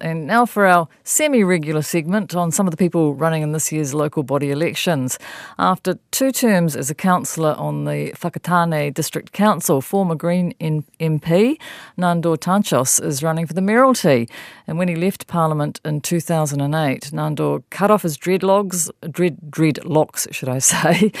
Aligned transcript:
And 0.00 0.26
now 0.26 0.46
for 0.46 0.66
our 0.66 0.88
semi 1.04 1.44
regular 1.44 1.82
segment 1.82 2.34
on 2.34 2.50
some 2.50 2.66
of 2.66 2.70
the 2.70 2.76
people 2.76 3.14
running 3.14 3.42
in 3.42 3.52
this 3.52 3.70
year's 3.70 3.92
local 3.92 4.22
body 4.22 4.50
elections. 4.50 5.18
After 5.58 5.98
two 6.10 6.32
terms 6.32 6.74
as 6.74 6.90
a 6.90 6.94
councillor 6.94 7.54
on 7.58 7.84
the 7.84 8.12
Whakatane 8.12 8.94
District 8.94 9.32
Council, 9.32 9.80
former 9.80 10.14
Green 10.14 10.54
MP 10.60 11.58
Nandor 11.98 12.38
Tanczos 12.38 13.02
is 13.04 13.22
running 13.22 13.46
for 13.46 13.52
the 13.52 13.60
Mayoralty. 13.60 14.28
And 14.66 14.78
when 14.78 14.88
he 14.88 14.96
left 14.96 15.26
Parliament 15.26 15.80
in 15.84 16.00
2008, 16.00 17.10
Nandor 17.12 17.62
cut 17.70 17.90
off 17.90 18.02
his 18.02 18.16
dreadlocks, 18.16 18.90
dread, 19.10 19.38
dreadlocks, 19.50 20.32
should 20.32 20.48
I 20.48 20.58
say, 20.70 21.12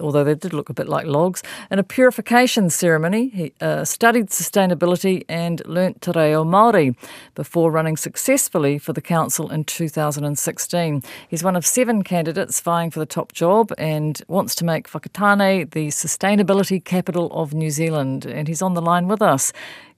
although 0.00 0.24
they 0.24 0.34
did 0.34 0.52
look 0.52 0.70
a 0.70 0.74
bit 0.74 0.88
like 0.88 1.06
logs, 1.06 1.42
in 1.70 1.78
a 1.78 1.82
purification 1.82 2.70
ceremony. 2.70 3.28
He 3.28 3.52
uh, 3.60 3.84
studied 3.84 4.28
sustainability 4.28 5.24
and 5.28 5.60
learnt 5.66 6.00
te 6.00 6.12
reo 6.14 6.44
Māori 6.44 6.96
before 7.34 7.70
running 7.70 7.96
successfully 8.14 8.78
for 8.78 8.92
the 8.92 9.00
council 9.00 9.50
in 9.50 9.64
2016. 9.64 11.02
He's 11.28 11.42
one 11.42 11.56
of 11.56 11.66
seven 11.66 12.04
candidates 12.04 12.60
vying 12.60 12.92
for 12.92 13.00
the 13.00 13.06
top 13.06 13.32
job 13.32 13.72
and 13.76 14.22
wants 14.28 14.54
to 14.56 14.64
make 14.64 14.88
Whakatane 14.88 15.72
the 15.72 15.88
sustainability 15.88 16.82
capital 16.82 17.28
of 17.32 17.52
New 17.52 17.70
Zealand. 17.70 18.24
And 18.24 18.46
he's 18.46 18.62
on 18.62 18.74
the 18.74 18.82
line 18.82 19.08
with 19.08 19.20
us. 19.20 19.52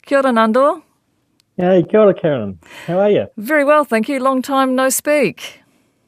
Kia 0.07 0.19
ora, 0.19 0.33
Nandor. 0.33 0.83
Hey, 1.59 1.85
kia 1.91 2.01
ora, 2.01 2.15
Karyn. 2.15 2.57
How 2.87 3.01
are 3.01 3.11
you? 3.11 3.27
Very 3.37 3.65
well, 3.65 3.85
thank 3.85 4.09
you. 4.09 4.19
Long 4.19 4.41
time 4.41 4.75
no 4.75 4.89
speak. 4.89 5.61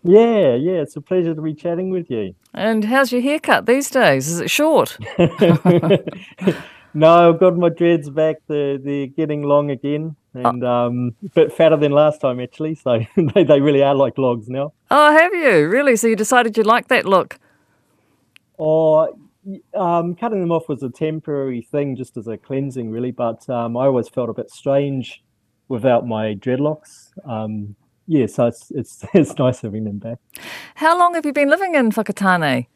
Yeah, 0.02 0.54
yeah, 0.54 0.80
it's 0.80 0.96
a 0.96 1.02
pleasure 1.02 1.34
to 1.34 1.42
be 1.42 1.52
chatting 1.52 1.90
with 1.90 2.10
you. 2.10 2.34
And 2.54 2.84
how's 2.84 3.12
your 3.12 3.20
haircut 3.20 3.66
these 3.66 3.90
days? 3.90 4.28
Is 4.28 4.40
it 4.40 4.50
short? 4.50 4.96
no, 6.98 7.30
I've 7.30 7.40
got 7.40 7.56
my 7.56 7.68
dreads 7.68 8.10
back. 8.10 8.36
They're, 8.46 8.78
they're 8.78 9.06
getting 9.06 9.42
long 9.42 9.70
again 9.70 10.16
and 10.34 10.64
um, 10.64 11.14
a 11.24 11.28
bit 11.30 11.52
fatter 11.52 11.76
than 11.76 11.92
last 11.92 12.20
time 12.20 12.40
actually. 12.40 12.74
So 12.74 13.00
they, 13.34 13.44
they 13.44 13.60
really 13.60 13.82
are 13.82 13.94
like 13.94 14.18
logs 14.18 14.48
now. 14.48 14.72
Oh, 14.90 15.12
have 15.12 15.32
you 15.34 15.68
really? 15.68 15.96
So 15.96 16.06
you 16.06 16.16
decided 16.16 16.56
you 16.56 16.62
like 16.62 16.88
that 16.88 17.04
look? 17.04 17.38
Or 18.56 19.10
oh, 19.74 19.80
um, 19.80 20.14
cutting 20.14 20.40
them 20.40 20.52
off 20.52 20.68
was 20.68 20.82
a 20.82 20.90
temporary 20.90 21.62
thing, 21.62 21.96
just 21.96 22.16
as 22.16 22.26
a 22.26 22.36
cleansing, 22.36 22.90
really. 22.90 23.12
But 23.12 23.48
um, 23.48 23.76
I 23.76 23.86
always 23.86 24.08
felt 24.08 24.28
a 24.28 24.34
bit 24.34 24.50
strange 24.50 25.22
without 25.68 26.06
my 26.06 26.34
dreadlocks. 26.34 27.10
Um, 27.28 27.76
yeah, 28.06 28.26
so 28.26 28.46
it's 28.46 28.70
it's 28.70 29.04
it's 29.14 29.38
nice 29.38 29.60
having 29.60 29.84
them 29.84 29.98
back. 29.98 30.18
How 30.74 30.98
long 30.98 31.14
have 31.14 31.24
you 31.24 31.32
been 31.32 31.48
living 31.48 31.74
in 31.74 31.90
Whakatane? 31.92 32.66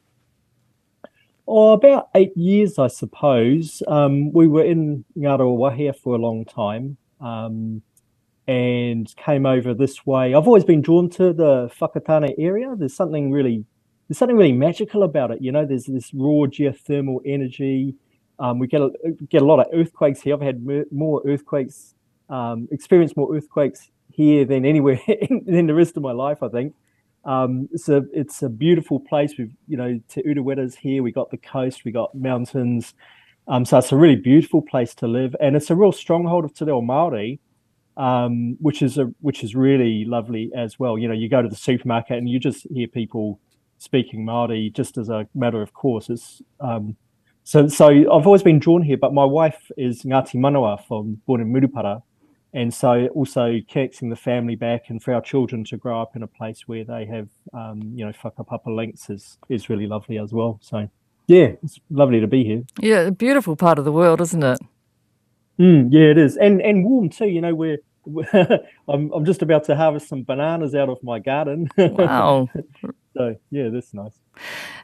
Oh, 1.46 1.72
about 1.72 2.08
eight 2.14 2.36
years, 2.36 2.78
I 2.78 2.86
suppose. 2.86 3.82
Um, 3.88 4.32
we 4.32 4.46
were 4.46 4.64
in 4.64 5.04
Ngāruawāhia 5.16 5.96
for 5.96 6.14
a 6.14 6.18
long 6.18 6.44
time, 6.44 6.96
um, 7.20 7.82
and 8.46 9.12
came 9.16 9.44
over 9.44 9.74
this 9.74 10.06
way. 10.06 10.34
I've 10.34 10.46
always 10.46 10.64
been 10.64 10.82
drawn 10.82 11.10
to 11.10 11.32
the 11.32 11.68
Whakatane 11.80 12.34
area. 12.38 12.74
There's 12.76 12.94
something 12.94 13.32
really, 13.32 13.64
there's 14.08 14.18
something 14.18 14.36
really 14.36 14.52
magical 14.52 15.02
about 15.02 15.32
it. 15.32 15.42
You 15.42 15.50
know, 15.50 15.66
there's 15.66 15.86
this 15.86 16.14
raw 16.14 16.46
geothermal 16.46 17.18
energy. 17.26 17.96
Um, 18.38 18.60
we 18.60 18.68
get 18.68 18.80
a, 18.80 18.90
get 19.28 19.42
a 19.42 19.44
lot 19.44 19.58
of 19.58 19.66
earthquakes 19.72 20.20
here. 20.20 20.34
I've 20.34 20.42
had 20.42 20.64
more 20.92 21.22
earthquakes, 21.26 21.94
um, 22.28 22.68
experienced 22.70 23.16
more 23.16 23.34
earthquakes 23.34 23.90
here 24.12 24.44
than 24.44 24.64
anywhere 24.64 25.00
in, 25.08 25.44
in, 25.48 25.66
the 25.66 25.74
rest 25.74 25.96
of 25.96 26.04
my 26.04 26.12
life. 26.12 26.40
I 26.42 26.48
think. 26.48 26.74
Um, 27.24 27.68
it's 27.72 27.88
a 27.88 28.04
it's 28.12 28.42
a 28.42 28.48
beautiful 28.48 28.98
place. 28.98 29.34
We've 29.38 29.52
you 29.68 29.76
know 29.76 30.00
Te 30.08 30.22
Urewera's 30.22 30.74
here. 30.74 31.02
We 31.02 31.12
got 31.12 31.30
the 31.30 31.36
coast. 31.38 31.84
We 31.84 31.92
got 31.92 32.14
mountains. 32.14 32.94
Um, 33.48 33.64
so 33.64 33.78
it's 33.78 33.92
a 33.92 33.96
really 33.96 34.16
beautiful 34.16 34.62
place 34.62 34.94
to 34.96 35.06
live, 35.06 35.34
and 35.40 35.56
it's 35.56 35.70
a 35.70 35.76
real 35.76 35.92
stronghold 35.92 36.44
of 36.44 36.54
Te 36.54 36.64
Reo 36.64 36.80
Māori, 36.80 37.38
um, 37.96 38.56
which 38.60 38.82
is 38.82 38.98
a 38.98 39.04
which 39.20 39.44
is 39.44 39.54
really 39.54 40.04
lovely 40.04 40.50
as 40.56 40.78
well. 40.78 40.98
You 40.98 41.08
know, 41.08 41.14
you 41.14 41.28
go 41.28 41.42
to 41.42 41.48
the 41.48 41.56
supermarket 41.56 42.18
and 42.18 42.28
you 42.28 42.38
just 42.38 42.66
hear 42.72 42.88
people 42.88 43.40
speaking 43.78 44.24
Māori 44.24 44.72
just 44.72 44.96
as 44.96 45.08
a 45.08 45.26
matter 45.34 45.60
of 45.60 45.72
course. 45.74 46.08
It's 46.08 46.42
um, 46.60 46.96
so 47.44 47.68
so 47.68 47.88
I've 47.88 48.26
always 48.26 48.42
been 48.42 48.58
drawn 48.58 48.82
here, 48.82 48.96
but 48.96 49.12
my 49.12 49.24
wife 49.24 49.70
is 49.76 50.02
Ngati 50.02 50.36
Manawa 50.36 50.84
from 50.86 51.20
born 51.26 51.40
in 51.40 51.52
Murupara, 51.52 52.02
and 52.52 52.72
so 52.72 53.06
also 53.08 53.58
connecting 53.68 54.10
the 54.10 54.16
family 54.16 54.56
back 54.56 54.88
and 54.88 55.02
for 55.02 55.14
our 55.14 55.22
children 55.22 55.64
to 55.64 55.76
grow 55.76 56.00
up 56.00 56.16
in 56.16 56.22
a 56.22 56.26
place 56.26 56.66
where 56.66 56.84
they 56.84 57.06
have 57.06 57.28
um, 57.54 57.92
you 57.94 58.04
know 58.04 58.12
whakapapa 58.12 58.74
links 58.74 59.08
is 59.10 59.38
is 59.48 59.68
really 59.68 59.86
lovely 59.86 60.18
as 60.18 60.32
well. 60.32 60.58
So. 60.62 60.88
Yeah, 61.28 61.52
it's 61.62 61.78
lovely 61.88 62.20
to 62.20 62.26
be 62.26 62.44
here. 62.44 62.62
Yeah, 62.80 63.10
beautiful 63.10 63.54
part 63.56 63.78
of 63.78 63.84
the 63.84 63.92
world, 63.92 64.20
isn't 64.20 64.42
it? 64.42 64.58
Mm, 65.58 65.88
yeah, 65.90 66.10
it 66.10 66.18
is, 66.18 66.36
and 66.36 66.60
and 66.60 66.84
warm 66.84 67.08
too. 67.08 67.26
You 67.26 67.40
know, 67.40 67.54
we're, 67.54 67.78
I'm 68.88 69.10
I'm 69.12 69.24
just 69.24 69.42
about 69.42 69.64
to 69.64 69.76
harvest 69.76 70.08
some 70.08 70.24
bananas 70.24 70.74
out 70.74 70.88
of 70.88 71.02
my 71.02 71.18
garden. 71.18 71.68
Wow. 71.76 72.48
so 73.16 73.36
yeah, 73.50 73.68
that's 73.68 73.94
nice. 73.94 74.18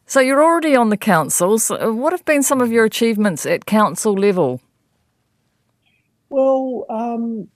So 0.07 0.21
you're 0.21 0.43
already 0.43 0.77
on 0.77 0.91
the 0.91 0.97
councils. 0.97 1.71
What 1.71 2.13
have 2.13 2.25
been 2.25 2.43
some 2.43 2.61
of 2.61 2.71
your 2.71 2.85
achievements 2.85 3.45
at 3.45 3.67
council 3.67 4.15
level? 4.15 4.61
Well, 6.31 6.85
um, 6.89 7.49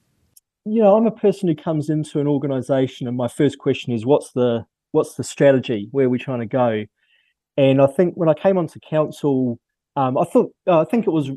you 0.65 0.81
know, 0.81 0.97
I'm 0.97 1.07
a 1.07 1.13
person 1.13 1.49
who 1.49 1.55
comes 1.55 1.91
into 1.91 2.21
an 2.21 2.27
organisation, 2.27 3.09
and 3.09 3.17
my 3.17 3.29
first 3.29 3.59
question 3.59 3.93
is, 3.93 4.07
what's 4.07 4.33
the 4.33 4.65
what's 4.93 5.15
the 5.15 5.25
strategy? 5.25 5.89
Where 5.91 6.07
are 6.07 6.11
we 6.11 6.19
trying 6.19 6.41
to 6.41 6.47
go? 6.47 6.85
And 7.57 7.83
I 7.83 7.87
think 7.87 8.15
when 8.15 8.29
I 8.29 8.35
came 8.35 8.57
onto 8.57 8.79
council, 8.81 9.59
um, 9.97 10.17
I 10.17 10.25
thought 10.25 10.53
uh, 10.67 10.81
I 10.81 10.85
think 10.85 11.07
it 11.07 11.11
was 11.11 11.31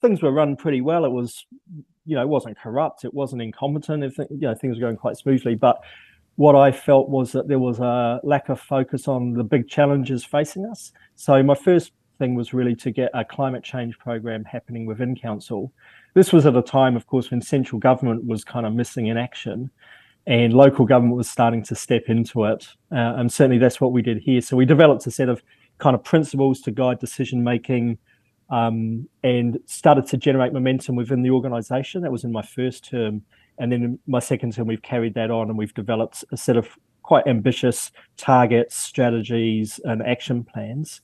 things 0.00 0.22
were 0.22 0.32
run 0.32 0.56
pretty 0.56 0.80
well. 0.80 1.04
It 1.04 1.12
was, 1.12 1.46
you 2.04 2.16
know, 2.16 2.22
it 2.22 2.28
wasn't 2.28 2.58
corrupt, 2.58 3.04
it 3.04 3.14
wasn't 3.14 3.42
incompetent. 3.42 4.04
If 4.04 4.18
you 4.18 4.26
know, 4.30 4.54
things 4.54 4.76
were 4.76 4.86
going 4.86 4.96
quite 4.96 5.16
smoothly. 5.16 5.54
But 5.54 5.80
what 6.36 6.56
I 6.56 6.72
felt 6.72 7.08
was 7.08 7.32
that 7.32 7.48
there 7.48 7.58
was 7.58 7.78
a 7.78 8.20
lack 8.24 8.48
of 8.48 8.60
focus 8.60 9.06
on 9.06 9.34
the 9.34 9.44
big 9.44 9.68
challenges 9.68 10.24
facing 10.24 10.66
us. 10.66 10.92
So 11.14 11.42
my 11.42 11.54
first 11.54 11.92
thing 12.22 12.36
was 12.36 12.54
really 12.54 12.76
to 12.76 12.92
get 12.92 13.10
a 13.14 13.24
climate 13.24 13.64
change 13.64 13.98
program 13.98 14.44
happening 14.44 14.86
within 14.86 15.16
council. 15.16 15.72
This 16.14 16.32
was 16.32 16.46
at 16.46 16.54
a 16.54 16.62
time, 16.62 16.94
of 16.94 17.04
course, 17.08 17.32
when 17.32 17.42
central 17.42 17.80
government 17.80 18.24
was 18.24 18.44
kind 18.44 18.64
of 18.64 18.72
missing 18.74 19.08
in 19.08 19.16
action 19.16 19.70
and 20.28 20.52
local 20.52 20.84
government 20.84 21.16
was 21.16 21.28
starting 21.28 21.64
to 21.64 21.74
step 21.74 22.04
into 22.06 22.44
it. 22.44 22.68
Uh, 22.92 23.18
and 23.18 23.32
certainly 23.32 23.58
that's 23.58 23.80
what 23.80 23.90
we 23.90 24.02
did 24.02 24.18
here. 24.18 24.40
So 24.40 24.56
we 24.56 24.64
developed 24.64 25.04
a 25.08 25.10
set 25.10 25.28
of 25.28 25.42
kind 25.78 25.96
of 25.96 26.04
principles 26.04 26.60
to 26.60 26.70
guide 26.70 27.00
decision 27.00 27.42
making 27.42 27.98
um, 28.50 29.08
and 29.24 29.58
started 29.66 30.06
to 30.06 30.16
generate 30.16 30.52
momentum 30.52 30.94
within 30.94 31.22
the 31.22 31.30
organization. 31.30 32.02
That 32.02 32.12
was 32.12 32.22
in 32.22 32.30
my 32.30 32.42
first 32.42 32.88
term. 32.88 33.22
And 33.58 33.72
then 33.72 33.82
in 33.82 33.98
my 34.06 34.20
second 34.20 34.52
term, 34.52 34.68
we've 34.68 34.82
carried 34.82 35.14
that 35.14 35.32
on 35.32 35.48
and 35.48 35.58
we've 35.58 35.74
developed 35.74 36.24
a 36.30 36.36
set 36.36 36.56
of 36.56 36.68
quite 37.02 37.26
ambitious 37.26 37.90
targets, 38.16 38.76
strategies, 38.76 39.80
and 39.84 40.02
action 40.02 40.44
plans. 40.44 41.00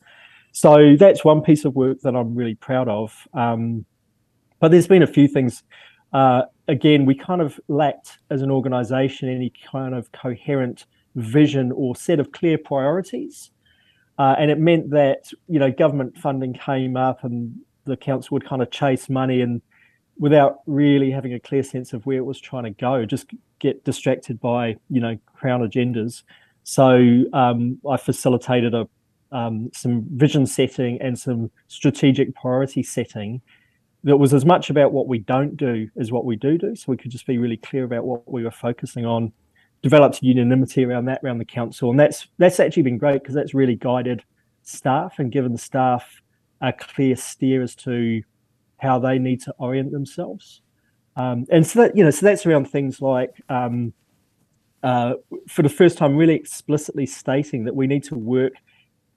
So 0.53 0.97
that's 0.97 1.25
one 1.25 1.43
piece 1.43 1.65
of 1.65 1.75
work 1.75 2.01
that 2.03 2.17
I'm 2.17 2.35
really 2.35 2.55
proud 2.55 2.89
of. 2.89 3.15
Um, 3.35 3.85
but 4.61 4.71
there's 4.71 4.89
been 4.89 5.03
a 5.03 5.07
few 5.07 5.29
things. 5.29 5.63
Uh, 6.13 6.43
again, 6.67 7.07
we 7.07 7.15
kind 7.15 7.41
of 7.41 7.61
lacked 7.69 8.19
as 8.31 8.43
an 8.43 8.51
organization 8.51 9.29
any 9.29 9.53
kind 9.71 9.95
of 9.95 10.11
coherent 10.13 10.87
vision 11.15 11.73
or 11.73 11.95
set 11.95 12.19
of 12.21 12.33
clear 12.33 12.59
priorities. 12.59 13.51
Uh, 14.19 14.35
and 14.39 14.51
it 14.51 14.59
meant 14.59 14.91
that, 14.91 15.31
you 15.49 15.59
know, 15.59 15.71
government 15.71 16.17
funding 16.19 16.53
came 16.53 16.97
up 16.97 17.23
and 17.23 17.55
the 17.85 17.97
council 17.97 18.35
would 18.35 18.45
kind 18.45 18.63
of 18.63 18.71
chase 18.71 19.09
money 19.09 19.41
and 19.41 19.63
without 20.19 20.59
really 20.67 21.11
having 21.11 21.33
a 21.35 21.41
clear 21.41 21.63
sense 21.63 21.93
of 21.93 22.05
where 22.05 22.19
it 22.19 22.25
was 22.25 22.41
trying 22.41 22.65
to 22.65 22.71
go, 22.71 23.05
just 23.05 23.31
get 23.61 23.85
distracted 23.85 24.41
by, 24.41 24.77
you 24.91 25.01
know, 25.01 25.17
crown 25.37 25.61
agendas. 25.61 26.25
So 26.65 27.25
um, 27.33 27.79
I 27.89 27.97
facilitated 27.97 28.75
a 28.75 28.89
um, 29.33 29.71
some 29.75 30.07
vision 30.13 30.47
setting 30.47 31.01
and 31.01 31.19
some 31.19 31.51
strategic 31.67 32.35
priority 32.35 32.83
setting 32.83 33.41
that 34.05 34.17
was 34.17 34.33
as 34.33 34.45
much 34.45 34.71
about 34.71 34.93
what 34.93 35.09
we 35.09 35.19
don't 35.19 35.57
do 35.57 35.89
as 35.99 36.13
what 36.13 36.25
we 36.25 36.37
do 36.37 36.57
do. 36.57 36.75
So 36.77 36.87
we 36.89 36.97
could 36.97 37.11
just 37.11 37.27
be 37.27 37.39
really 37.39 37.57
clear 37.57 37.85
about 37.85 38.05
what 38.05 38.31
we 38.31 38.45
were 38.45 38.51
focusing 38.51 39.05
on, 39.05 39.33
developed 39.83 40.23
unanimity 40.23 40.85
around 40.85 41.07
that, 41.07 41.21
around 41.25 41.39
the 41.39 41.45
council. 41.45 41.91
And 41.91 41.99
that's 41.99 42.29
that's 42.39 42.61
actually 42.61 42.85
been 42.85 42.99
great 42.99 43.23
because 43.23 43.35
that's 43.35 43.55
really 43.55 43.75
guided 43.75 44.23
staff 44.63 45.19
and 45.19 45.33
given 45.33 45.53
the 45.53 45.59
staff 45.59 46.23
a 46.61 46.73
clear 46.73 47.17
steer 47.17 47.63
as 47.63 47.75
to 47.75 48.23
how 48.79 48.99
they 48.99 49.19
need 49.19 49.43
to 49.43 49.55
orient 49.59 49.93
themselves. 49.93 50.63
Um, 51.17 51.47
and 51.51 51.67
so 51.67 51.83
that, 51.83 51.97
you 51.97 52.05
know, 52.05 52.11
so 52.11 52.27
that's 52.27 52.47
around 52.47 52.71
things 52.71 53.03
like 53.03 53.35
um, 53.49 53.93
uh, 54.83 55.15
for 55.49 55.63
the 55.63 55.69
first 55.69 55.99
time, 55.99 56.17
really 56.17 56.35
explicitly 56.35 57.07
stating 57.07 57.65
that 57.65 57.75
we 57.75 57.89
need 57.89 58.05
to 58.05 58.15
work 58.15 58.53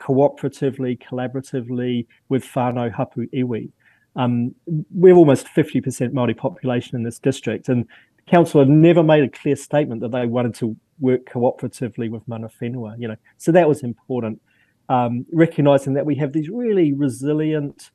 cooperatively, 0.01 1.00
collaboratively 1.01 2.07
with 2.30 2.44
whānau 2.45 2.92
hapu 2.92 3.27
iwi. 3.27 3.69
Um, 4.15 4.53
we're 4.92 5.15
almost 5.15 5.48
50% 5.48 6.12
Māori 6.12 6.36
population 6.36 6.98
in 6.98 7.03
this 7.03 7.19
district, 7.19 7.69
and 7.69 7.86
the 8.18 8.31
council 8.31 8.59
had 8.59 8.69
never 8.69 9.03
made 9.03 9.24
a 9.24 9.30
clear 9.30 9.56
statement 9.56 10.01
that 10.01 10.12
they 10.12 10.25
wanted 10.25 10.56
to 10.56 10.75
work 11.00 11.25
cooperatively 11.25 12.09
with 12.09 12.27
mana 12.27 12.50
whenua, 12.62 12.95
you 12.98 13.07
know. 13.07 13.15
So 13.38 13.51
that 13.51 13.68
was 13.69 13.83
important. 13.83 14.42
Um, 14.89 15.25
recognizing 15.31 15.94
that 15.94 16.06
we 16.06 16.15
have 16.15 16.33
these 16.33 16.50
really 16.50 16.92
resilient, 16.92 17.92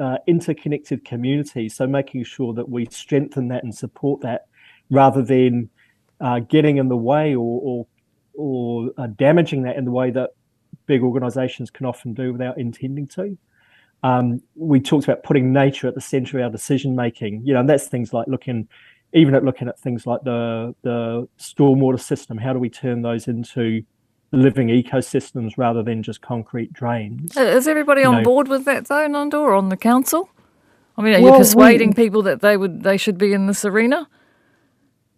uh, 0.00 0.18
interconnected 0.26 1.04
communities. 1.04 1.76
So 1.76 1.86
making 1.86 2.24
sure 2.24 2.52
that 2.54 2.68
we 2.68 2.86
strengthen 2.90 3.48
that 3.48 3.62
and 3.62 3.72
support 3.72 4.22
that 4.22 4.46
rather 4.90 5.22
than 5.22 5.70
uh, 6.20 6.40
getting 6.40 6.78
in 6.78 6.88
the 6.88 6.96
way 6.96 7.34
or 7.34 7.60
or, 7.62 7.86
or 8.34 8.90
uh, 8.98 9.06
damaging 9.06 9.62
that 9.62 9.76
in 9.76 9.84
the 9.84 9.92
way 9.92 10.10
that 10.10 10.30
big 10.86 11.02
organisations 11.02 11.70
can 11.70 11.86
often 11.86 12.14
do 12.14 12.32
without 12.32 12.58
intending 12.58 13.06
to. 13.08 13.36
Um, 14.02 14.42
we 14.54 14.80
talked 14.80 15.04
about 15.04 15.22
putting 15.22 15.52
nature 15.52 15.88
at 15.88 15.94
the 15.94 16.00
centre 16.00 16.38
of 16.38 16.44
our 16.44 16.50
decision 16.50 16.94
making. 16.94 17.42
You 17.44 17.54
know, 17.54 17.60
and 17.60 17.68
that's 17.68 17.88
things 17.88 18.12
like 18.12 18.28
looking, 18.28 18.68
even 19.14 19.34
at 19.34 19.44
looking 19.44 19.68
at 19.68 19.78
things 19.78 20.06
like 20.06 20.22
the 20.24 20.74
the 20.82 21.26
stormwater 21.38 22.00
system. 22.00 22.36
How 22.36 22.52
do 22.52 22.58
we 22.58 22.68
turn 22.68 23.02
those 23.02 23.28
into 23.28 23.82
living 24.30 24.68
ecosystems 24.68 25.52
rather 25.56 25.82
than 25.82 26.02
just 26.02 26.20
concrete 26.20 26.72
drains? 26.72 27.36
Is 27.36 27.66
everybody 27.66 28.02
you 28.02 28.08
on 28.08 28.16
know, 28.16 28.22
board 28.22 28.48
with 28.48 28.64
that 28.66 28.86
though, 28.86 29.08
Nandor, 29.08 29.34
or 29.34 29.54
on 29.54 29.70
the 29.70 29.76
council? 29.76 30.28
I 30.96 31.02
mean, 31.02 31.14
are 31.14 31.22
well, 31.22 31.32
you 31.32 31.38
persuading 31.38 31.90
we, 31.90 31.94
people 31.94 32.22
that 32.22 32.40
they 32.40 32.56
would 32.56 32.82
they 32.82 32.96
should 32.96 33.18
be 33.18 33.32
in 33.32 33.46
this 33.46 33.64
arena? 33.64 34.08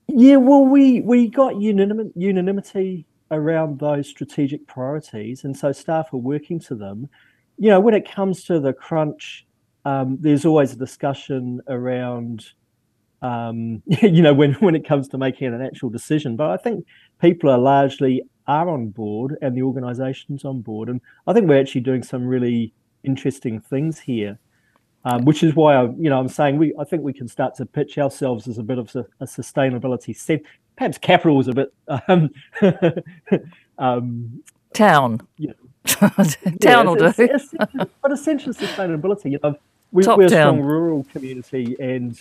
Yeah, 0.09 0.37
well, 0.37 0.65
we 0.65 1.01
we 1.01 1.29
got 1.29 1.61
unanimity 1.61 3.07
around 3.31 3.79
those 3.79 4.09
strategic 4.09 4.67
priorities, 4.67 5.45
and 5.45 5.57
so 5.57 5.73
staff 5.73 6.13
are 6.13 6.19
working 6.19 6.61
to 6.61 6.75
them. 6.75 7.09
You 7.59 7.71
know, 7.71 7.81
when 7.81 7.95
it 7.95 8.11
comes 8.11 8.45
to 8.45 8.61
the 8.61 8.73
crunch, 8.73 9.47
um, 9.85 10.19
there's 10.21 10.45
always 10.45 10.73
a 10.73 10.77
discussion 10.77 11.61
around, 11.69 12.47
um, 13.23 13.83
you 14.03 14.23
know, 14.23 14.35
when 14.35 14.55
when 14.55 14.75
it 14.75 14.87
comes 14.87 15.09
to 15.09 15.19
making 15.19 15.53
an 15.53 15.63
actual 15.63 15.91
decision. 15.91 16.37
But 16.37 16.51
I 16.51 16.57
think 16.57 16.85
people 17.21 17.51
are 17.51 17.59
largely 17.59 18.23
are 18.47 18.69
on 18.69 18.89
board, 18.91 19.37
and 19.43 19.57
the 19.57 19.63
organisation's 19.63 20.45
on 20.45 20.61
board, 20.61 20.89
and 20.89 21.01
I 21.27 21.33
think 21.33 21.49
we're 21.49 21.61
actually 21.61 21.81
doing 21.81 22.03
some 22.03 22.27
really 22.27 22.73
interesting 23.05 23.61
things 23.61 23.99
here. 24.01 24.39
Um, 25.05 25.25
which 25.25 25.45
is 25.45 25.55
why 25.55 25.77
I, 25.77 25.85
you 25.85 26.11
know, 26.11 26.19
I'm 26.19 26.29
saying 26.29 26.59
we. 26.59 26.75
I 26.81 26.85
think 26.85 27.05
we 27.05 27.13
can 27.13 27.29
start 27.29 27.55
to 27.57 27.67
pitch 27.67 27.97
ourselves 27.97 28.49
as 28.49 28.59
a 28.59 28.63
bit 28.65 28.79
of 28.79 28.93
a, 28.97 29.07
a 29.21 29.25
sustainability 29.25 30.17
set, 30.17 30.43
perhaps 30.77 30.99
capital 30.99 31.41
is 31.41 31.49
a 31.49 31.53
bit 31.53 31.75
um, 32.09 32.31
um, 33.79 34.43
town. 34.73 35.21
You 35.39 35.49
know, 36.03 36.25
town 36.61 36.87
will 36.87 36.97
do. 36.97 37.07
It's, 37.07 37.19
it's, 37.19 37.55
but 38.03 38.13
essentially 38.13 38.55
sustainability. 38.55 39.33
You 39.33 39.39
know, 39.43 39.57
we, 39.93 40.07
are 40.07 40.21
a 40.21 40.29
strong 40.29 40.61
rural 40.61 41.05
community, 41.13 41.77
and 41.81 42.19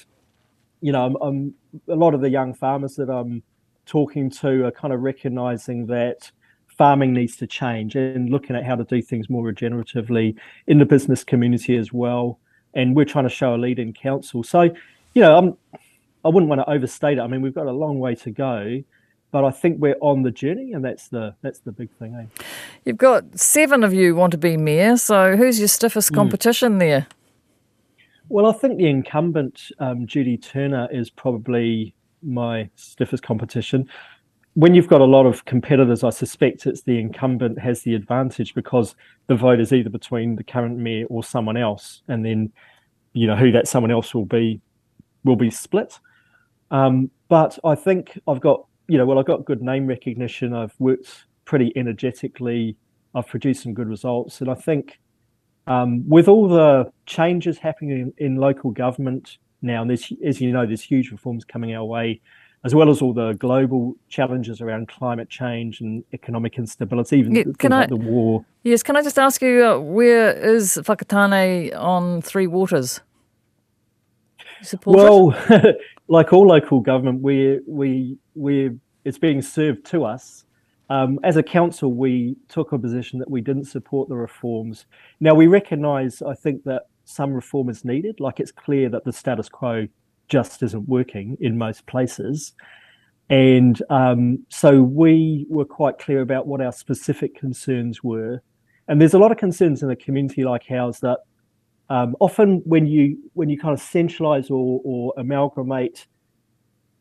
you 0.82 0.92
know, 0.92 1.06
I'm, 1.06 1.16
I'm, 1.22 1.54
a 1.88 1.96
lot 1.96 2.14
of 2.14 2.22
the 2.22 2.30
young 2.30 2.54
farmers 2.54 2.96
that 2.96 3.10
I'm 3.10 3.44
talking 3.86 4.30
to 4.30 4.66
are 4.66 4.72
kind 4.72 4.94
of 4.94 5.02
recognizing 5.02 5.88
that 5.88 6.32
farming 6.68 7.14
needs 7.14 7.38
to 7.38 7.48
change 7.48 7.96
and 7.96 8.30
looking 8.30 8.56
at 8.56 8.66
how 8.66 8.76
to 8.76 8.84
do 8.84 9.02
things 9.02 9.30
more 9.30 9.44
regeneratively 9.44 10.36
in 10.68 10.78
the 10.78 10.86
business 10.86 11.24
community 11.24 11.78
as 11.78 11.94
well. 11.94 12.40
And 12.74 12.96
we're 12.96 13.06
trying 13.06 13.24
to 13.24 13.30
show 13.30 13.56
a 13.56 13.58
lead 13.58 13.80
in 13.80 13.94
council. 13.94 14.44
So, 14.44 14.64
you 15.14 15.22
know, 15.22 15.38
I'm 15.38 15.58
I 16.26 16.30
wouldn't 16.30 16.50
want 16.50 16.60
to 16.62 16.70
overstate 16.70 17.20
it. 17.20 17.22
I 17.22 17.28
mean, 17.28 17.42
we've 17.42 17.54
got 17.54 17.68
a 17.68 17.72
long 17.72 18.00
way 18.00 18.16
to 18.16 18.32
go, 18.32 18.84
but 19.32 19.46
I 19.46 19.52
think 19.52 19.80
we're 19.80 19.98
on 20.02 20.24
the 20.24 20.32
journey, 20.32 20.74
and 20.74 20.84
that's 20.84 21.08
the 21.08 21.36
that's 21.42 21.60
the 21.60 21.72
big 21.72 21.92
thing. 22.00 22.16
Eh? 22.16 22.44
You've 22.84 22.98
got 22.98 23.40
seven 23.40 23.84
of 23.84 23.94
you 23.94 24.16
want 24.16 24.32
to 24.32 24.38
be 24.38 24.58
mayor. 24.58 24.98
So 24.98 25.38
who's 25.38 25.60
your 25.60 25.68
stiffest 25.68 26.10
hmm. 26.10 26.16
competition 26.16 26.74
mm. 26.74 26.80
there? 26.80 27.08
Well, 28.28 28.48
I 28.48 28.54
think 28.54 28.80
the 28.80 28.88
incumbent 28.88 29.70
um, 29.78 30.08
Judy 30.08 30.36
Turner 30.36 30.88
is 30.92 31.12
probably 31.12 31.94
my 32.24 32.70
stiffest 32.76 33.22
competition. 33.22 33.88
When 34.56 34.74
you've 34.74 34.88
got 34.88 35.02
a 35.02 35.06
lot 35.06 35.28
of 35.28 35.46
competitors, 35.46 36.04
I 36.04 36.10
suspect 36.10 36.66
it's 36.66 36.82
the 36.82 36.98
incumbent 36.98 37.60
has 37.60 37.84
the 37.84 37.94
advantage 37.94 38.56
because 38.56 38.96
the 39.28 39.36
vote 39.36 39.60
is 39.60 39.72
either 39.72 39.92
between 39.92 40.38
the 40.38 40.44
current 40.44 40.78
mayor 40.78 41.06
or 41.08 41.24
someone 41.24 41.58
else, 41.58 42.02
and 42.08 42.26
then 42.26 42.52
you 43.14 43.28
know 43.28 43.36
who 43.36 43.52
that 43.52 43.68
someone 43.68 43.92
else 43.92 44.16
will 44.16 44.26
be 44.26 44.60
will 45.24 45.36
be 45.36 45.52
split. 45.52 46.00
Um, 46.76 47.10
but 47.30 47.58
I 47.64 47.74
think 47.74 48.20
I've 48.28 48.42
got, 48.42 48.66
you 48.88 48.98
know, 48.98 49.06
well, 49.06 49.18
I've 49.18 49.26
got 49.26 49.46
good 49.46 49.62
name 49.62 49.88
recognition. 49.88 50.54
I've 50.54 50.74
worked 50.78 51.26
pretty 51.46 51.72
energetically. 51.78 52.76
I've 53.14 53.28
produced 53.28 53.64
some 53.64 53.74
good 53.74 53.88
results. 53.88 54.42
And 54.42 54.52
I 54.52 54.56
think 54.56 55.00
um, 55.68 56.08
with 56.08 56.28
all 56.28 56.50
the 56.50 56.92
changes 57.06 57.58
happening 57.58 58.14
in, 58.18 58.26
in, 58.26 58.36
local 58.36 58.72
government 58.72 59.38
now, 59.62 59.84
and 59.84 59.92
as 59.92 60.42
you 60.42 60.52
know, 60.52 60.66
there's 60.66 60.82
huge 60.82 61.12
reforms 61.12 61.46
coming 61.46 61.74
our 61.74 61.86
way, 61.86 62.20
as 62.66 62.76
well 62.76 62.90
as 62.90 63.02
all 63.02 63.14
the 63.14 63.34
global 63.34 63.96
challenges 64.10 64.60
around 64.60 64.90
climate 64.90 65.30
change 65.30 65.80
and 65.80 66.04
economic 66.14 66.58
instability, 66.58 67.18
even 67.18 67.36
yeah, 67.36 67.44
can 67.58 67.72
I, 67.72 67.82
like 67.82 67.90
the 67.90 67.96
war. 67.96 68.44
Yes, 68.64 68.84
can 68.84 68.98
I 68.98 69.02
just 69.02 69.18
ask 69.18 69.42
you, 69.42 69.66
uh, 69.66 69.80
where 69.80 70.34
is 70.34 70.78
Whakatane 70.84 71.74
on 71.76 72.22
Three 72.22 72.48
Waters? 72.48 73.00
Well, 74.86 75.32
like 76.08 76.34
all 76.34 76.48
local 76.48 76.80
government, 76.80 77.22
we 77.22 77.60
we 77.68 78.18
we 78.36 78.72
it's 79.04 79.18
being 79.18 79.42
served 79.42 79.86
to 79.88 80.06
us. 80.06 80.46
Um, 80.90 81.20
as 81.24 81.36
a 81.36 81.44
council, 81.44 81.94
we 81.94 82.36
took 82.48 82.72
a 82.72 82.78
position 82.78 83.18
that 83.20 83.30
we 83.30 83.42
didn't 83.42 83.66
support 83.66 84.08
the 84.08 84.16
reforms. 84.16 84.86
Now 85.20 85.34
we 85.34 85.48
recognise, 85.48 86.22
I 86.22 86.36
think, 86.36 86.64
that 86.66 86.84
some 87.06 87.34
reform 87.34 87.70
is 87.70 87.84
needed. 87.84 88.20
Like 88.20 88.40
it's 88.40 88.52
clear 88.52 88.90
that 88.90 89.04
the 89.04 89.14
status 89.14 89.50
quo 89.50 89.88
just 90.28 90.62
isn't 90.62 90.88
working 90.88 91.38
in 91.40 91.58
most 91.58 91.86
places. 91.88 92.54
And 93.30 93.82
um, 93.90 94.46
so 94.50 94.84
we 94.84 95.48
were 95.50 95.66
quite 95.66 95.98
clear 95.98 96.22
about 96.22 96.46
what 96.46 96.62
our 96.62 96.72
specific 96.72 97.36
concerns 97.36 98.04
were. 98.04 98.42
And 98.88 99.02
there's 99.02 99.16
a 99.16 99.20
lot 99.20 99.32
of 99.32 99.38
concerns 99.38 99.82
in 99.82 99.90
a 99.90 99.96
community 99.96 100.44
like 100.44 100.70
ours 100.70 101.00
that 101.00 101.20
um, 101.90 102.16
often 102.20 102.62
when 102.66 102.88
you 102.88 103.18
when 103.34 103.50
you 103.50 103.60
kind 103.60 103.74
of 103.74 103.80
centralize 103.80 104.50
or, 104.50 104.82
or 104.84 105.14
amalgamate 105.18 106.08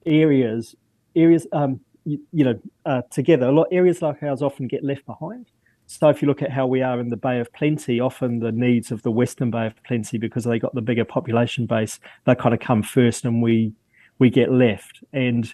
areas 0.07 0.75
areas 1.17 1.47
um, 1.53 1.81
you, 2.05 2.21
you, 2.33 2.45
know 2.45 2.59
uh, 2.85 3.03
together 3.11 3.47
a 3.47 3.53
lot 3.53 3.67
areas 3.73 4.03
like 4.03 4.23
ours 4.23 4.43
often 4.43 4.67
get 4.67 4.85
left 4.85 5.07
behind. 5.07 5.51
So 5.87 6.09
if 6.09 6.23
you 6.23 6.29
look 6.29 6.41
at 6.41 6.51
how 6.51 6.67
we 6.67 6.81
are 6.81 6.99
in 6.99 7.11
the 7.11 7.17
bay 7.17 7.41
of 7.41 7.53
plenty 7.53 8.01
often 8.01 8.41
the 8.41 8.53
needs 8.53 8.91
of 8.91 9.03
the 9.03 9.11
western 9.11 9.51
bay 9.51 9.67
of 9.67 9.83
plenty 9.85 10.19
because 10.19 10.45
they 10.45 10.59
got 10.59 10.75
the 10.75 10.83
bigger 10.83 11.05
population 11.05 11.67
base 11.67 12.01
they 12.25 12.35
kind 12.35 12.55
of 12.55 12.61
come 12.61 12.83
first 12.83 13.25
and 13.25 13.43
we 13.43 13.73
we 14.19 14.31
get 14.31 14.53
left. 14.53 15.03
And 15.13 15.53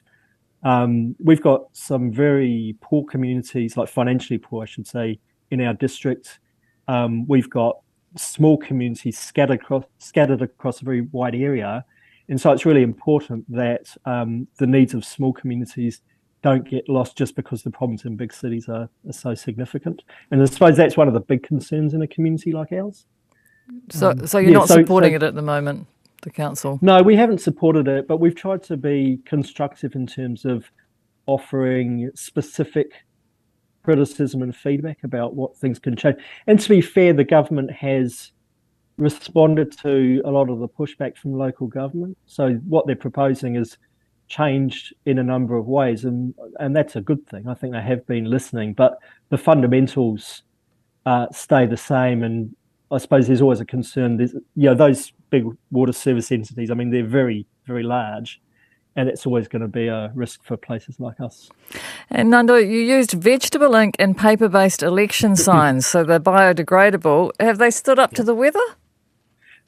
um, 0.62 1.16
we've 1.18 1.40
got 1.40 1.64
some 1.72 2.12
very 2.12 2.76
poor 2.80 3.04
communities 3.04 3.76
like 3.78 3.88
financially 3.88 4.36
poor 4.36 4.62
i 4.62 4.66
should 4.66 4.86
say 4.86 5.18
in 5.50 5.60
our 5.60 5.74
district. 5.74 6.38
Um, 6.88 7.26
we've 7.26 7.48
got 7.48 7.78
small 8.16 8.56
communities 8.56 9.18
scattered 9.18 9.60
across, 9.60 9.84
scattered 9.98 10.42
across 10.42 10.82
a 10.82 10.84
very 10.84 11.02
wide 11.02 11.34
area. 11.34 11.84
And 12.28 12.40
so 12.40 12.52
it's 12.52 12.64
really 12.64 12.82
important 12.82 13.50
that 13.50 13.94
um, 14.04 14.46
the 14.58 14.66
needs 14.66 14.94
of 14.94 15.04
small 15.04 15.32
communities 15.32 16.02
don't 16.42 16.68
get 16.68 16.88
lost 16.88 17.18
just 17.18 17.36
because 17.36 17.62
the 17.62 17.70
problems 17.70 18.04
in 18.04 18.16
big 18.16 18.32
cities 18.32 18.68
are, 18.68 18.88
are, 19.06 19.12
so 19.12 19.34
significant. 19.34 20.02
And 20.30 20.40
I 20.40 20.46
suppose 20.46 20.76
that's 20.76 20.96
one 20.96 21.08
of 21.08 21.14
the 21.14 21.20
big 21.20 21.42
concerns 21.42 21.92
in 21.92 22.02
a 22.02 22.06
community 22.06 22.52
like 22.52 22.72
ours. 22.72 23.04
So, 23.90 24.10
um, 24.10 24.26
so 24.26 24.38
you're 24.38 24.52
yeah, 24.52 24.58
not 24.58 24.68
so, 24.68 24.76
supporting 24.76 25.12
so, 25.12 25.16
it 25.16 25.22
at 25.22 25.34
the 25.34 25.42
moment, 25.42 25.86
the 26.22 26.30
council? 26.30 26.78
No, 26.82 27.02
we 27.02 27.14
haven't 27.14 27.40
supported 27.40 27.88
it, 27.88 28.08
but 28.08 28.18
we've 28.18 28.34
tried 28.34 28.62
to 28.64 28.76
be 28.76 29.20
constructive 29.26 29.94
in 29.94 30.06
terms 30.06 30.44
of 30.44 30.70
offering 31.26 32.10
specific 32.14 32.92
criticism 33.82 34.42
and 34.42 34.54
feedback 34.54 34.98
about 35.04 35.34
what 35.34 35.56
things 35.56 35.78
can 35.78 35.96
change. 35.96 36.16
And 36.46 36.60
to 36.60 36.68
be 36.68 36.80
fair, 36.80 37.12
the 37.12 37.24
government 37.24 37.70
has 37.70 38.32
responded 38.98 39.76
to 39.78 40.20
a 40.24 40.30
lot 40.30 40.50
of 40.50 40.58
the 40.58 40.68
pushback 40.68 41.16
from 41.16 41.32
local 41.32 41.66
government. 41.66 42.16
So 42.26 42.54
what 42.68 42.86
they're 42.86 42.96
proposing 42.96 43.56
is 43.56 43.78
changed 44.28 44.94
in 45.06 45.18
a 45.18 45.22
number 45.22 45.56
of 45.56 45.66
ways, 45.66 46.04
and 46.04 46.34
and 46.60 46.76
that's 46.76 46.96
a 46.96 47.00
good 47.00 47.26
thing. 47.26 47.48
I 47.48 47.54
think 47.54 47.72
they 47.72 47.82
have 47.82 48.06
been 48.06 48.24
listening, 48.24 48.74
but 48.74 48.98
the 49.30 49.38
fundamentals 49.38 50.42
uh, 51.06 51.26
stay 51.32 51.66
the 51.66 51.76
same. 51.76 52.22
And 52.22 52.54
I 52.90 52.98
suppose 52.98 53.26
there's 53.26 53.42
always 53.42 53.60
a 53.60 53.64
concern. 53.64 54.18
There's 54.18 54.34
you 54.34 54.66
know 54.68 54.74
those 54.74 55.12
big 55.30 55.44
water 55.70 55.92
service 55.92 56.30
entities. 56.30 56.70
I 56.70 56.74
mean, 56.74 56.90
they're 56.90 57.04
very 57.04 57.46
very 57.66 57.82
large 57.82 58.40
and 58.96 59.08
it's 59.08 59.26
always 59.26 59.48
going 59.48 59.62
to 59.62 59.68
be 59.68 59.86
a 59.86 60.10
risk 60.14 60.42
for 60.42 60.56
places 60.56 60.98
like 60.98 61.20
us. 61.20 61.50
And 62.10 62.32
Nandor, 62.32 62.60
you 62.60 62.80
used 62.80 63.12
vegetable 63.12 63.74
ink 63.74 63.96
and 63.98 64.16
paper 64.16 64.48
based 64.48 64.82
election 64.82 65.36
signs, 65.48 65.86
so 65.86 66.04
they're 66.04 66.20
biodegradable. 66.20 67.32
Have 67.40 67.58
they 67.58 67.70
stood 67.70 67.98
up 67.98 68.12
to 68.14 68.22
the 68.22 68.34
weather? 68.34 68.60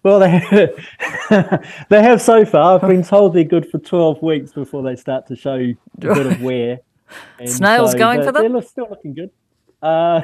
Well, 0.02 0.18
they 0.18 0.30
have, 0.30 1.64
they 1.88 2.02
have 2.02 2.20
so 2.20 2.44
far. 2.44 2.74
I've 2.74 2.88
been 2.88 3.04
told 3.04 3.34
they're 3.34 3.44
good 3.44 3.70
for 3.70 3.78
12 3.78 4.20
weeks 4.20 4.52
before 4.52 4.82
they 4.82 4.96
start 4.96 5.28
to 5.28 5.36
show 5.36 5.54
a 5.54 5.76
bit 5.98 6.26
of 6.26 6.42
wear. 6.42 6.80
And 7.38 7.50
Snails 7.50 7.92
so 7.92 7.98
going 7.98 8.22
for 8.22 8.32
them? 8.32 8.54
They're 8.54 8.62
still 8.62 8.86
looking 8.88 9.12
good. 9.12 9.30
Uh, 9.82 10.22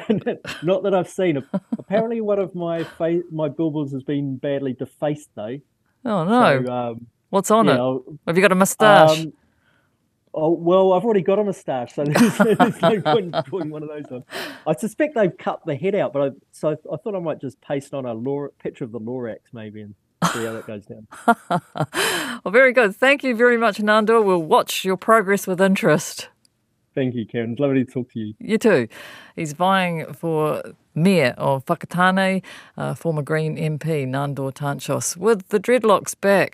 not 0.63 0.81
that 0.81 0.95
I've 0.95 1.07
seen. 1.07 1.43
Apparently, 1.77 2.19
one 2.19 2.39
of 2.39 2.55
my 2.55 2.83
fa- 2.83 3.21
my 3.31 3.47
billboards 3.47 3.91
has 3.91 4.01
been 4.01 4.37
badly 4.37 4.73
defaced, 4.73 5.29
though. 5.35 5.59
Oh 6.05 6.23
no! 6.23 6.65
So, 6.65 6.73
um, 6.73 7.07
What's 7.29 7.51
on 7.51 7.65
you 7.65 7.71
it? 7.71 7.75
Know, 7.75 8.19
Have 8.27 8.37
you 8.37 8.41
got 8.41 8.51
a 8.51 8.55
mustache? 8.55 9.19
Um, 9.21 9.33
oh 10.33 10.51
well, 10.51 10.93
I've 10.93 11.03
already 11.03 11.21
got 11.21 11.39
a 11.39 11.43
mustache, 11.43 11.93
so 11.93 12.03
there's, 12.05 12.37
there's 12.37 12.81
no 12.81 13.01
point 13.01 13.35
putting 13.47 13.69
one 13.69 13.83
of 13.83 13.89
those 13.89 14.05
on. 14.11 14.23
I 14.65 14.75
suspect 14.75 15.15
they've 15.15 15.37
cut 15.37 15.61
the 15.65 15.75
head 15.75 15.95
out, 15.95 16.13
but 16.13 16.21
I, 16.21 16.29
so 16.51 16.69
I, 16.69 16.73
I 16.93 16.97
thought 16.97 17.15
I 17.15 17.19
might 17.19 17.41
just 17.41 17.59
paste 17.61 17.93
on 17.93 18.05
a 18.05 18.13
Lor- 18.13 18.51
picture 18.61 18.83
of 18.83 18.91
the 18.91 18.99
Lorax 18.99 19.39
maybe 19.53 19.81
and 19.81 19.95
see 20.33 20.45
how 20.45 20.53
that 20.53 20.67
goes 20.67 20.85
down. 20.85 21.07
well, 22.43 22.51
very 22.51 22.73
good. 22.73 22.95
Thank 22.95 23.23
you 23.23 23.35
very 23.35 23.57
much, 23.57 23.77
Nandor. 23.77 24.23
We'll 24.23 24.41
watch 24.43 24.83
your 24.83 24.97
progress 24.97 25.47
with 25.47 25.61
interest. 25.61 26.29
Thank 26.95 27.15
you, 27.15 27.25
Karyn. 27.25 27.59
Lovely 27.59 27.85
to 27.85 27.91
talk 27.91 28.11
to 28.13 28.19
you. 28.19 28.33
You 28.39 28.57
too. 28.57 28.87
He's 29.35 29.53
vying 29.53 30.11
for 30.13 30.61
mayor 30.95 31.33
of 31.37 31.65
Whakatane, 31.65 32.43
uh, 32.77 32.93
former 32.93 33.21
Green 33.21 33.55
MP 33.55 34.05
Nandor 34.07 34.53
Tanczos, 34.53 35.15
with 35.15 35.47
the 35.49 35.59
dreadlocks 35.59 36.19
back. 36.19 36.47